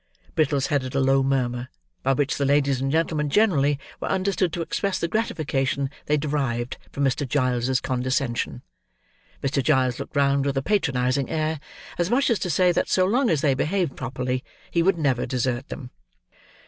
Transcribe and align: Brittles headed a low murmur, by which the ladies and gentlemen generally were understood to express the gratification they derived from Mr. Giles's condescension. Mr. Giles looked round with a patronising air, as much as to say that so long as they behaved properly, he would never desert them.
Brittles 0.33 0.65
headed 0.65 0.95
a 0.95 0.99
low 0.99 1.21
murmur, 1.21 1.69
by 2.01 2.13
which 2.13 2.37
the 2.39 2.43
ladies 2.43 2.81
and 2.81 2.91
gentlemen 2.91 3.29
generally 3.29 3.77
were 3.99 4.07
understood 4.09 4.51
to 4.53 4.63
express 4.63 4.97
the 4.97 5.07
gratification 5.07 5.91
they 6.07 6.17
derived 6.17 6.79
from 6.91 7.03
Mr. 7.03 7.29
Giles's 7.29 7.79
condescension. 7.79 8.63
Mr. 9.43 9.61
Giles 9.61 9.99
looked 9.99 10.15
round 10.15 10.43
with 10.47 10.57
a 10.57 10.63
patronising 10.63 11.29
air, 11.29 11.59
as 11.99 12.09
much 12.09 12.31
as 12.31 12.39
to 12.39 12.49
say 12.49 12.71
that 12.71 12.89
so 12.89 13.05
long 13.05 13.29
as 13.29 13.41
they 13.41 13.53
behaved 13.53 13.95
properly, 13.95 14.43
he 14.71 14.81
would 14.81 14.97
never 14.97 15.27
desert 15.27 15.67
them. 15.69 15.91